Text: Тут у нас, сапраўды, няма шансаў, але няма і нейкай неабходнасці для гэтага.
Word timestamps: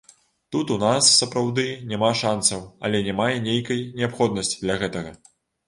Тут 0.53 0.71
у 0.75 0.77
нас, 0.83 1.09
сапраўды, 1.23 1.65
няма 1.91 2.09
шансаў, 2.23 2.65
але 2.89 3.03
няма 3.11 3.29
і 3.37 3.39
нейкай 3.51 3.87
неабходнасці 4.01 4.57
для 4.67 4.81
гэтага. 4.85 5.17